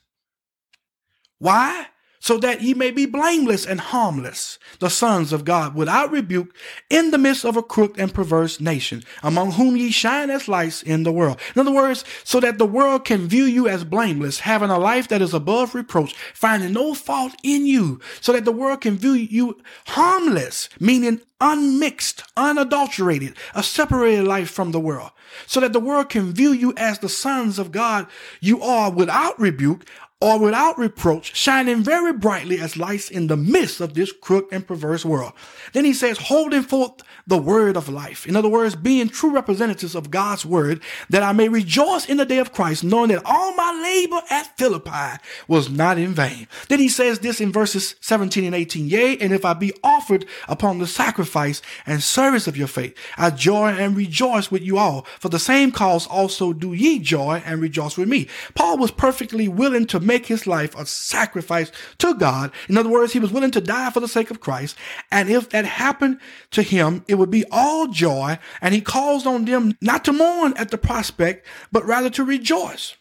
Why? 1.40 1.88
So 2.24 2.38
that 2.38 2.62
ye 2.62 2.74
may 2.74 2.90
be 2.90 3.06
blameless 3.06 3.66
and 3.66 3.82
harmless, 3.82 4.58
the 4.80 4.90
sons 4.90 5.34
of 5.34 5.44
God, 5.44 5.76
without 5.76 6.10
rebuke, 6.10 6.56
in 6.90 7.12
the 7.12 7.18
midst 7.18 7.44
of 7.44 7.58
a 7.58 7.62
crooked 7.62 8.00
and 8.00 8.14
perverse 8.14 8.62
nation, 8.62 9.04
among 9.22 9.52
whom 9.52 9.76
ye 9.76 9.92
shine 9.92 10.30
as 10.30 10.48
lights 10.48 10.82
in 10.82 11.04
the 11.04 11.12
world. 11.12 11.38
In 11.54 11.60
other 11.60 11.74
words, 11.74 12.06
so 12.24 12.40
that 12.40 12.60
the 12.60 12.66
world 12.66 13.04
can 13.04 13.28
view 13.28 13.44
you 13.44 13.68
as 13.68 13.84
blameless, 13.84 14.40
having 14.40 14.70
a 14.70 14.80
life 14.80 15.10
that 15.10 15.22
is 15.22 15.34
above 15.34 15.76
reproach, 15.76 16.16
finding 16.34 16.72
no 16.72 16.94
fault 16.94 17.34
in 17.44 17.68
you, 17.68 18.00
so 18.22 18.32
that 18.32 18.46
the 18.46 18.54
world 18.54 18.80
can 18.80 18.98
view 18.98 19.12
you 19.12 19.62
harmless, 19.88 20.70
meaning 20.80 21.20
unmixed, 21.44 22.24
unadulterated, 22.38 23.36
a 23.54 23.62
separated 23.62 24.26
life 24.26 24.50
from 24.50 24.72
the 24.72 24.80
world, 24.80 25.12
so 25.46 25.60
that 25.60 25.74
the 25.74 25.80
world 25.80 26.10
can 26.10 26.32
view 26.32 26.54
you 26.54 26.74
as 26.78 27.00
the 27.00 27.10
sons 27.10 27.60
of 27.60 27.72
God 27.72 28.08
you 28.40 28.62
are 28.62 28.90
without 28.90 29.38
rebuke, 29.38 29.86
or 30.24 30.40
without 30.40 30.80
reproach, 30.80 31.36
shining 31.36 31.84
very 31.84 32.14
brightly 32.14 32.58
as 32.58 32.78
lights 32.78 33.10
in 33.10 33.28
the 33.28 33.36
midst 33.36 33.82
of 33.82 33.94
this 33.94 34.14
crooked 34.14 34.54
and 34.54 34.66
perverse 34.66 35.04
world. 35.04 35.34
Then 35.74 35.84
he 35.84 35.92
says, 35.92 36.18
holding 36.18 36.62
forth 36.62 36.94
the 37.28 37.38
word 37.38 37.76
of 37.76 37.90
life. 37.90 38.26
In 38.26 38.38
other 38.38 38.48
words, 38.48 38.74
being 38.74 39.10
true 39.10 39.32
representatives 39.32 39.96
of 39.96 40.12
God's 40.12 40.46
word, 40.46 40.82
that 41.10 41.24
I 41.24 41.34
may 41.34 41.50
rejoice 41.50 42.06
in 42.06 42.16
the 42.16 42.26
day 42.26 42.38
of 42.38 42.54
Christ, 42.54 42.86
knowing 42.86 43.10
that 43.10 43.22
all 43.26 43.54
my 43.56 43.74
labor 43.84 44.22
at 44.30 44.58
Philippi 44.58 45.22
was 45.50 45.70
not 45.70 45.98
in 45.98 46.14
vain. 46.14 46.48
Then 46.70 46.80
he 46.80 46.88
says 46.88 47.20
this 47.20 47.42
in 47.42 47.52
verses 47.52 47.96
17 48.00 48.46
and 48.46 48.56
18, 48.56 48.88
Yea, 48.88 49.18
and 49.18 49.34
if 49.34 49.44
I 49.44 49.54
be 49.54 49.74
offered 49.84 50.26
upon 50.48 50.80
the 50.80 50.88
sacrifice 50.88 51.62
and 51.86 52.02
service 52.02 52.48
of 52.48 52.56
your 52.56 52.68
faith, 52.68 52.98
I 53.18 53.30
joy 53.30 53.72
and 53.72 53.98
rejoice 53.98 54.50
with 54.50 54.62
you 54.62 54.78
all. 54.78 55.06
For 55.20 55.28
the 55.28 55.38
same 55.38 55.74
cause 55.74 56.08
also 56.08 56.54
do 56.54 56.72
ye 56.72 57.00
joy 57.00 57.44
and 57.46 57.62
rejoice 57.62 57.98
with 57.98 58.08
me. 58.08 58.30
Paul 58.56 58.78
was 58.78 58.92
perfectly 58.92 59.50
willing 59.50 59.86
to 59.88 60.00
make 60.00 60.13
make 60.14 60.28
his 60.28 60.46
life 60.46 60.76
a 60.76 60.86
sacrifice 60.86 61.72
to 61.98 62.14
God. 62.14 62.52
In 62.70 62.78
other 62.78 62.90
words, 62.90 63.14
he 63.14 63.20
was 63.20 63.32
willing 63.32 63.50
to 63.52 63.62
die 63.62 63.90
for 63.90 64.00
the 64.00 64.08
sake 64.08 64.30
of 64.30 64.40
Christ. 64.40 64.78
And 65.12 65.28
if 65.28 65.50
that 65.50 65.66
happened 65.66 66.20
to 66.52 66.62
him, 66.62 67.04
it 67.08 67.16
would 67.16 67.32
be 67.32 67.46
all 67.52 67.88
joy. 67.88 68.38
And 68.62 68.76
he 68.76 68.82
calls 68.82 69.26
on 69.26 69.46
them 69.46 69.76
not 69.82 70.06
to 70.06 70.14
mourn 70.14 70.54
at 70.56 70.70
the 70.70 70.78
prospect, 70.78 71.48
but 71.72 71.86
rather 71.86 72.12
to 72.12 72.24
rejoice. 72.24 72.96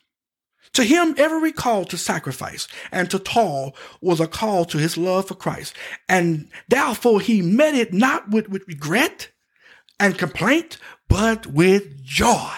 To 0.72 0.84
him, 0.84 1.14
every 1.18 1.52
call 1.52 1.84
to 1.84 1.98
sacrifice 1.98 2.66
and 2.90 3.10
to 3.10 3.18
toil 3.18 3.76
was 4.00 4.20
a 4.20 4.26
call 4.26 4.64
to 4.64 4.78
his 4.78 4.96
love 4.96 5.28
for 5.28 5.34
Christ. 5.34 5.76
And 6.08 6.48
therefore 6.68 7.20
he 7.20 7.42
met 7.42 7.74
it 7.74 7.92
not 7.92 8.30
with, 8.30 8.48
with 8.48 8.66
regret 8.66 9.28
and 10.00 10.16
complaint, 10.16 10.78
but 11.08 11.46
with 11.46 12.02
joy. 12.02 12.54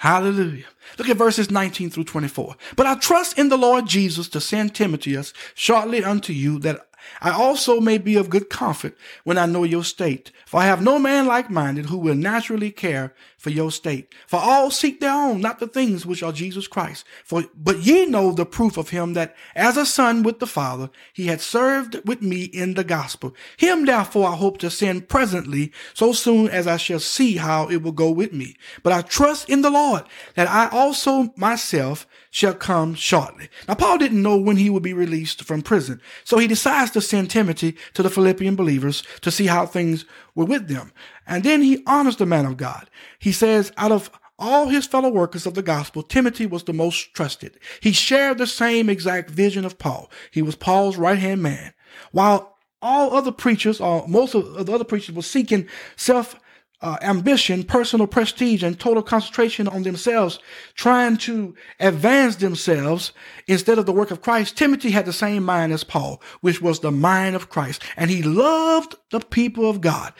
Hallelujah. 0.00 0.64
Look 0.96 1.10
at 1.10 1.18
verses 1.18 1.50
19 1.50 1.90
through 1.90 2.04
24. 2.04 2.56
But 2.74 2.86
I 2.86 2.94
trust 2.94 3.38
in 3.38 3.50
the 3.50 3.58
Lord 3.58 3.84
Jesus 3.86 4.30
to 4.30 4.40
send 4.40 4.74
Timotheus 4.74 5.34
shortly 5.54 6.02
unto 6.02 6.32
you 6.32 6.58
that 6.60 6.88
I 7.20 7.32
also 7.32 7.80
may 7.80 7.98
be 7.98 8.16
of 8.16 8.30
good 8.30 8.48
comfort 8.48 8.96
when 9.24 9.36
I 9.36 9.44
know 9.44 9.62
your 9.62 9.84
state. 9.84 10.32
For 10.46 10.58
I 10.58 10.64
have 10.64 10.80
no 10.80 10.98
man 10.98 11.26
like 11.26 11.50
minded 11.50 11.86
who 11.86 11.98
will 11.98 12.14
naturally 12.14 12.70
care 12.70 13.12
for 13.40 13.48
your 13.48 13.72
state. 13.72 14.14
For 14.26 14.38
all 14.38 14.70
seek 14.70 15.00
their 15.00 15.14
own, 15.14 15.40
not 15.40 15.60
the 15.60 15.66
things 15.66 16.04
which 16.04 16.22
are 16.22 16.30
Jesus 16.30 16.68
Christ. 16.68 17.06
For, 17.24 17.44
but 17.56 17.78
ye 17.78 18.04
know 18.04 18.32
the 18.32 18.44
proof 18.44 18.76
of 18.76 18.90
him 18.90 19.14
that 19.14 19.34
as 19.56 19.78
a 19.78 19.86
son 19.86 20.22
with 20.22 20.40
the 20.40 20.46
Father, 20.46 20.90
he 21.14 21.28
had 21.28 21.40
served 21.40 22.06
with 22.06 22.20
me 22.20 22.44
in 22.44 22.74
the 22.74 22.84
gospel. 22.84 23.34
Him 23.56 23.86
therefore 23.86 24.28
I 24.28 24.36
hope 24.36 24.58
to 24.58 24.70
send 24.70 25.08
presently, 25.08 25.72
so 25.94 26.12
soon 26.12 26.48
as 26.48 26.66
I 26.66 26.76
shall 26.76 27.00
see 27.00 27.36
how 27.36 27.66
it 27.68 27.82
will 27.82 27.92
go 27.92 28.10
with 28.10 28.34
me. 28.34 28.56
But 28.82 28.92
I 28.92 29.00
trust 29.00 29.48
in 29.48 29.62
the 29.62 29.70
Lord 29.70 30.02
that 30.34 30.48
I 30.48 30.68
also 30.68 31.32
myself 31.34 32.06
shall 32.30 32.54
come 32.54 32.94
shortly. 32.94 33.48
Now, 33.66 33.74
Paul 33.74 33.96
didn't 33.96 34.22
know 34.22 34.36
when 34.36 34.58
he 34.58 34.68
would 34.68 34.82
be 34.82 34.92
released 34.92 35.44
from 35.44 35.62
prison, 35.62 36.00
so 36.24 36.38
he 36.38 36.46
decides 36.46 36.90
to 36.92 37.00
send 37.00 37.30
Timothy 37.30 37.76
to 37.94 38.02
the 38.02 38.10
Philippian 38.10 38.54
believers 38.54 39.02
to 39.22 39.30
see 39.30 39.46
how 39.46 39.64
things 39.64 40.04
were 40.34 40.44
with 40.44 40.68
them. 40.68 40.92
And 41.30 41.44
then 41.44 41.62
he 41.62 41.82
honors 41.86 42.16
the 42.16 42.26
man 42.26 42.44
of 42.44 42.56
God. 42.56 42.90
He 43.20 43.30
says, 43.30 43.72
out 43.76 43.92
of 43.92 44.10
all 44.36 44.68
his 44.68 44.86
fellow 44.86 45.10
workers 45.10 45.46
of 45.46 45.54
the 45.54 45.62
gospel, 45.62 46.02
Timothy 46.02 46.44
was 46.44 46.64
the 46.64 46.72
most 46.72 47.14
trusted. 47.14 47.58
He 47.80 47.92
shared 47.92 48.38
the 48.38 48.48
same 48.48 48.90
exact 48.90 49.30
vision 49.30 49.64
of 49.64 49.78
Paul. 49.78 50.10
He 50.32 50.42
was 50.42 50.56
Paul's 50.56 50.96
right 50.96 51.18
hand 51.18 51.40
man. 51.40 51.72
While 52.10 52.58
all 52.82 53.14
other 53.14 53.30
preachers, 53.30 53.80
or 53.80 54.08
most 54.08 54.34
of 54.34 54.66
the 54.66 54.72
other 54.72 54.84
preachers, 54.84 55.14
were 55.14 55.22
seeking 55.22 55.68
self 55.94 56.34
uh, 56.82 56.96
ambition, 57.02 57.62
personal 57.62 58.06
prestige, 58.08 58.64
and 58.64 58.80
total 58.80 59.02
concentration 59.02 59.68
on 59.68 59.84
themselves, 59.84 60.40
trying 60.74 61.16
to 61.18 61.54
advance 61.78 62.36
themselves 62.36 63.12
instead 63.46 63.78
of 63.78 63.86
the 63.86 63.92
work 63.92 64.10
of 64.10 64.22
Christ, 64.22 64.56
Timothy 64.56 64.90
had 64.90 65.04
the 65.04 65.12
same 65.12 65.44
mind 65.44 65.72
as 65.72 65.84
Paul, 65.84 66.20
which 66.40 66.60
was 66.60 66.80
the 66.80 66.90
mind 66.90 67.36
of 67.36 67.50
Christ. 67.50 67.82
And 67.96 68.10
he 68.10 68.22
loved 68.22 68.96
the 69.10 69.20
people 69.20 69.68
of 69.68 69.80
God. 69.80 70.12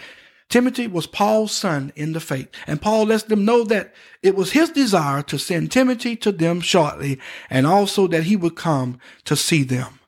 Timothy 0.50 0.88
was 0.88 1.06
Paul's 1.06 1.52
son 1.52 1.92
in 1.96 2.12
the 2.12 2.20
faith. 2.20 2.48
And 2.66 2.82
Paul 2.82 3.06
lets 3.06 3.22
them 3.22 3.44
know 3.44 3.64
that 3.64 3.94
it 4.22 4.34
was 4.34 4.52
his 4.52 4.68
desire 4.70 5.22
to 5.22 5.38
send 5.38 5.70
Timothy 5.70 6.16
to 6.16 6.32
them 6.32 6.60
shortly 6.60 7.18
and 7.48 7.66
also 7.66 8.06
that 8.08 8.24
he 8.24 8.36
would 8.36 8.56
come 8.56 8.98
to 9.24 9.36
see 9.36 9.62
them. 9.62 9.99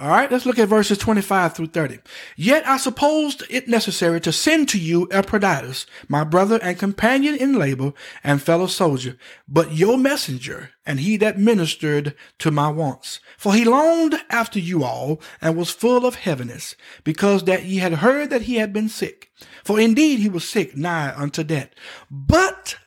All 0.00 0.08
right, 0.08 0.32
let's 0.32 0.46
look 0.46 0.58
at 0.58 0.66
verses 0.66 0.96
25 0.96 1.52
through 1.52 1.66
30. 1.66 1.98
Yet 2.34 2.66
I 2.66 2.78
supposed 2.78 3.42
it 3.50 3.68
necessary 3.68 4.18
to 4.22 4.32
send 4.32 4.70
to 4.70 4.78
you 4.78 5.06
Epaphroditus, 5.10 5.84
my 6.08 6.24
brother 6.24 6.58
and 6.62 6.78
companion 6.78 7.34
in 7.34 7.58
labor 7.58 7.92
and 8.24 8.40
fellow 8.40 8.66
soldier, 8.66 9.18
but 9.46 9.74
your 9.74 9.98
messenger 9.98 10.70
and 10.86 11.00
he 11.00 11.18
that 11.18 11.38
ministered 11.38 12.14
to 12.38 12.50
my 12.50 12.70
wants. 12.70 13.20
For 13.36 13.52
he 13.52 13.66
longed 13.66 14.14
after 14.30 14.58
you 14.58 14.84
all 14.84 15.20
and 15.42 15.54
was 15.54 15.68
full 15.68 16.06
of 16.06 16.14
heaviness, 16.14 16.76
because 17.04 17.44
that 17.44 17.66
ye 17.66 17.76
had 17.76 17.94
heard 17.94 18.30
that 18.30 18.42
he 18.42 18.54
had 18.54 18.72
been 18.72 18.88
sick. 18.88 19.30
For 19.64 19.78
indeed 19.78 20.18
he 20.18 20.30
was 20.30 20.48
sick 20.48 20.74
nigh 20.74 21.14
unto 21.14 21.44
death. 21.44 21.72
But 22.10 22.78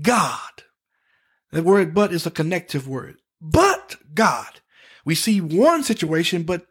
God, 0.00 0.62
the 1.50 1.62
word 1.62 1.92
but 1.92 2.14
is 2.14 2.24
a 2.24 2.30
connective 2.30 2.88
word. 2.88 3.16
But 3.42 3.96
God 4.14 4.61
we 5.04 5.14
see 5.14 5.40
one 5.40 5.82
situation, 5.82 6.42
but 6.42 6.66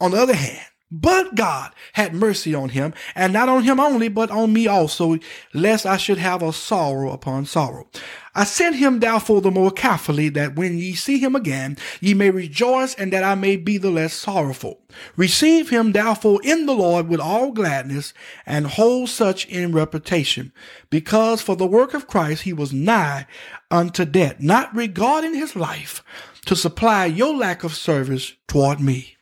on 0.00 0.12
the 0.12 0.20
other 0.20 0.34
hand, 0.34 0.66
but 0.90 1.34
God 1.34 1.72
had 1.94 2.14
mercy 2.14 2.54
on 2.54 2.68
him, 2.68 2.94
and 3.16 3.32
not 3.32 3.48
on 3.48 3.64
him 3.64 3.80
only, 3.80 4.08
but 4.08 4.30
on 4.30 4.52
me 4.52 4.68
also, 4.68 5.18
lest 5.52 5.86
I 5.86 5.96
should 5.96 6.18
have 6.18 6.40
a 6.40 6.52
sorrow 6.52 7.10
upon 7.10 7.46
sorrow. 7.46 7.88
I 8.32 8.44
sent 8.44 8.76
him 8.76 9.00
therefore 9.00 9.40
the 9.40 9.50
more 9.50 9.72
carefully, 9.72 10.28
that 10.30 10.54
when 10.54 10.78
ye 10.78 10.94
see 10.94 11.18
him 11.18 11.34
again, 11.34 11.78
ye 12.00 12.14
may 12.14 12.30
rejoice, 12.30 12.94
and 12.94 13.12
that 13.12 13.24
I 13.24 13.34
may 13.34 13.56
be 13.56 13.76
the 13.76 13.90
less 13.90 14.12
sorrowful. 14.12 14.82
Receive 15.16 15.70
him 15.70 15.92
therefore 15.92 16.40
in 16.44 16.66
the 16.66 16.74
Lord 16.74 17.08
with 17.08 17.18
all 17.18 17.50
gladness, 17.50 18.14
and 18.46 18.66
hold 18.66 19.08
such 19.08 19.46
in 19.46 19.72
reputation, 19.72 20.52
because 20.90 21.42
for 21.42 21.56
the 21.56 21.66
work 21.66 21.94
of 21.94 22.06
Christ 22.06 22.42
he 22.42 22.52
was 22.52 22.72
nigh 22.72 23.26
unto 23.68 24.04
death, 24.04 24.38
not 24.38 24.74
regarding 24.76 25.34
his 25.34 25.56
life, 25.56 26.04
to 26.44 26.56
supply 26.56 27.06
your 27.06 27.34
lack 27.34 27.64
of 27.64 27.74
service 27.74 28.34
toward 28.46 28.80
me. 28.80 29.14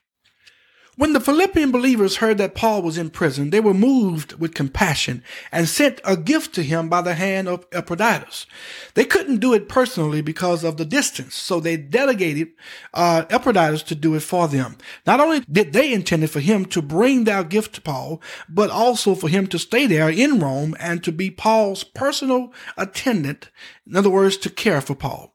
When 0.96 1.14
the 1.14 1.20
Philippian 1.20 1.70
believers 1.70 2.16
heard 2.16 2.36
that 2.36 2.54
Paul 2.54 2.82
was 2.82 2.98
in 2.98 3.08
prison, 3.08 3.48
they 3.48 3.60
were 3.60 3.72
moved 3.72 4.34
with 4.34 4.54
compassion 4.54 5.24
and 5.50 5.66
sent 5.66 6.02
a 6.04 6.18
gift 6.18 6.54
to 6.54 6.62
him 6.62 6.90
by 6.90 7.00
the 7.00 7.14
hand 7.14 7.48
of 7.48 7.66
Epaphroditus. 7.72 8.44
They 8.92 9.06
couldn't 9.06 9.38
do 9.38 9.54
it 9.54 9.70
personally 9.70 10.20
because 10.20 10.62
of 10.62 10.76
the 10.76 10.84
distance, 10.84 11.34
so 11.34 11.60
they 11.60 11.78
delegated 11.78 12.48
uh, 12.92 13.24
Epaphroditus 13.30 13.82
to 13.84 13.94
do 13.94 14.14
it 14.14 14.20
for 14.20 14.48
them. 14.48 14.76
Not 15.06 15.18
only 15.18 15.40
did 15.40 15.72
they 15.72 15.94
intend 15.94 16.28
for 16.30 16.40
him 16.40 16.66
to 16.66 16.82
bring 16.82 17.24
their 17.24 17.42
gift 17.42 17.74
to 17.76 17.80
Paul, 17.80 18.20
but 18.46 18.68
also 18.68 19.14
for 19.14 19.28
him 19.28 19.46
to 19.46 19.58
stay 19.58 19.86
there 19.86 20.10
in 20.10 20.40
Rome 20.40 20.76
and 20.78 21.02
to 21.04 21.10
be 21.10 21.30
Paul's 21.30 21.84
personal 21.84 22.52
attendant, 22.76 23.50
in 23.86 23.96
other 23.96 24.10
words, 24.10 24.36
to 24.36 24.50
care 24.50 24.82
for 24.82 24.94
Paul. 24.94 25.34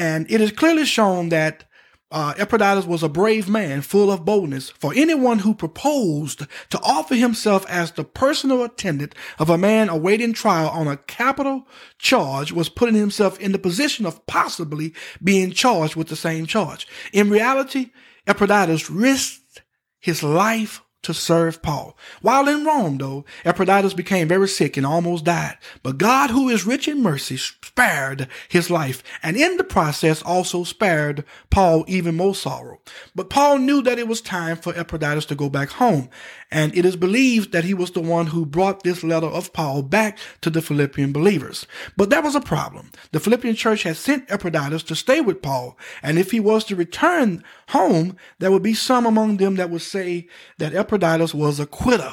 And 0.00 0.30
it 0.30 0.40
is 0.40 0.50
clearly 0.50 0.86
shown 0.86 1.28
that 1.28 1.64
uh, 2.10 2.32
Epaphroditus 2.38 2.86
was 2.86 3.02
a 3.02 3.08
brave 3.08 3.50
man, 3.50 3.82
full 3.82 4.10
of 4.10 4.24
boldness. 4.24 4.70
For 4.70 4.94
anyone 4.96 5.40
who 5.40 5.54
proposed 5.54 6.46
to 6.70 6.80
offer 6.82 7.14
himself 7.14 7.66
as 7.68 7.92
the 7.92 8.02
personal 8.02 8.64
attendant 8.64 9.14
of 9.38 9.50
a 9.50 9.58
man 9.58 9.90
awaiting 9.90 10.32
trial 10.32 10.70
on 10.70 10.88
a 10.88 10.96
capital 10.96 11.68
charge 11.98 12.50
was 12.50 12.70
putting 12.70 12.94
himself 12.94 13.38
in 13.40 13.52
the 13.52 13.58
position 13.58 14.06
of 14.06 14.24
possibly 14.26 14.94
being 15.22 15.50
charged 15.50 15.96
with 15.96 16.08
the 16.08 16.16
same 16.16 16.46
charge. 16.46 16.88
In 17.12 17.28
reality, 17.28 17.90
Epaphroditus 18.26 18.88
risked 18.88 19.60
his 19.98 20.22
life 20.22 20.80
to 21.02 21.14
serve 21.14 21.62
Paul. 21.62 21.96
While 22.20 22.48
in 22.48 22.64
Rome, 22.64 22.98
though, 22.98 23.24
Epaphroditus 23.44 23.94
became 23.94 24.28
very 24.28 24.48
sick 24.48 24.76
and 24.76 24.84
almost 24.84 25.24
died. 25.24 25.56
But 25.82 25.98
God, 25.98 26.30
who 26.30 26.48
is 26.48 26.66
rich 26.66 26.86
in 26.86 27.02
mercy, 27.02 27.36
spared 27.36 28.28
his 28.48 28.70
life, 28.70 29.02
and 29.22 29.36
in 29.36 29.56
the 29.56 29.64
process 29.64 30.22
also 30.22 30.64
spared 30.64 31.24
Paul 31.48 31.84
even 31.88 32.16
more 32.16 32.34
sorrow. 32.34 32.80
But 33.14 33.30
Paul 33.30 33.58
knew 33.58 33.80
that 33.82 33.98
it 33.98 34.08
was 34.08 34.20
time 34.20 34.56
for 34.56 34.74
Epaphroditus 34.76 35.24
to 35.26 35.34
go 35.34 35.48
back 35.48 35.70
home, 35.70 36.10
and 36.50 36.76
it 36.76 36.84
is 36.84 36.96
believed 36.96 37.52
that 37.52 37.64
he 37.64 37.72
was 37.72 37.92
the 37.92 38.02
one 38.02 38.26
who 38.26 38.44
brought 38.44 38.82
this 38.82 39.02
letter 39.02 39.26
of 39.26 39.52
Paul 39.52 39.82
back 39.82 40.18
to 40.42 40.50
the 40.50 40.60
Philippian 40.60 41.12
believers. 41.12 41.66
But 41.96 42.10
there 42.10 42.22
was 42.22 42.34
a 42.34 42.40
problem. 42.40 42.90
The 43.12 43.20
Philippian 43.20 43.54
church 43.54 43.84
had 43.84 43.96
sent 43.96 44.30
Epaphroditus 44.30 44.82
to 44.84 44.96
stay 44.96 45.20
with 45.20 45.40
Paul, 45.40 45.78
and 46.02 46.18
if 46.18 46.30
he 46.32 46.40
was 46.40 46.64
to 46.64 46.76
return 46.76 47.42
home, 47.68 48.16
there 48.38 48.50
would 48.50 48.62
be 48.62 48.74
some 48.74 49.06
among 49.06 49.38
them 49.38 49.56
that 49.56 49.70
would 49.70 49.82
say 49.82 50.28
that 50.58 50.74
Epaphroditus 50.74 50.89
was 51.34 51.60
a 51.60 51.66
quitter. 51.66 52.12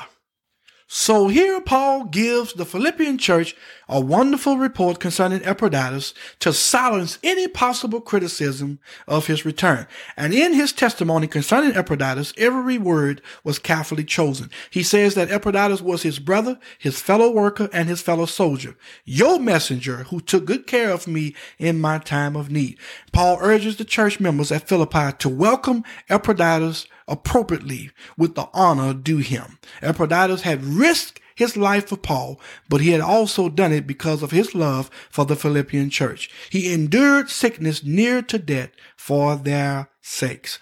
So 0.87 1.27
here 1.27 1.59
Paul 1.61 2.05
gives 2.05 2.53
the 2.53 2.65
Philippian 2.65 3.17
church 3.17 3.55
a 3.89 3.99
wonderful 3.99 4.57
report 4.57 4.99
concerning 4.99 5.43
Epaphroditus 5.43 6.13
to 6.39 6.53
silence 6.53 7.17
any 7.23 7.47
possible 7.47 8.01
criticism 8.01 8.79
of 9.07 9.27
his 9.27 9.45
return. 9.45 9.87
And 10.15 10.33
in 10.33 10.53
his 10.53 10.71
testimony 10.73 11.27
concerning 11.27 11.75
Epaphroditus, 11.75 12.33
every 12.37 12.77
word 12.77 13.21
was 13.43 13.59
carefully 13.59 14.03
chosen. 14.03 14.49
He 14.69 14.83
says 14.83 15.15
that 15.15 15.31
Epaphroditus 15.31 15.81
was 15.81 16.03
his 16.03 16.19
brother, 16.19 16.59
his 16.77 16.99
fellow 16.99 17.31
worker, 17.31 17.69
and 17.71 17.87
his 17.87 18.01
fellow 18.01 18.25
soldier, 18.25 18.75
your 19.05 19.39
messenger 19.39 20.03
who 20.03 20.19
took 20.19 20.45
good 20.45 20.67
care 20.67 20.91
of 20.91 21.07
me 21.07 21.35
in 21.57 21.79
my 21.79 21.97
time 21.97 22.35
of 22.35 22.51
need. 22.51 22.77
Paul 23.11 23.37
urges 23.41 23.77
the 23.77 23.85
church 23.85 24.19
members 24.19 24.51
at 24.51 24.67
Philippi 24.67 25.11
to 25.19 25.29
welcome 25.29 25.83
Epaphroditus 26.09 26.87
appropriately 27.07 27.91
with 28.17 28.35
the 28.35 28.49
honor 28.53 28.93
due 28.93 29.17
him. 29.17 29.57
Epaphroditus 29.81 30.41
had 30.41 30.63
risked 30.63 31.21
his 31.37 31.55
life 31.55 31.89
for 31.89 31.97
Paul, 31.97 32.41
but 32.67 32.81
he 32.81 32.89
had 32.89 32.99
also 32.99 33.47
done 33.47 33.71
it 33.71 33.85
because 33.85 34.23
of 34.23 34.31
his 34.31 34.55
love 34.55 34.89
for 35.11 35.23
the 35.23 35.35
Philippian 35.35 35.91
church. 35.91 36.31
He 36.49 36.73
endured 36.73 37.29
sickness 37.29 37.83
near 37.83 38.23
to 38.23 38.39
death 38.39 38.71
for 38.95 39.35
their 39.35 39.89
sakes. 40.01 40.57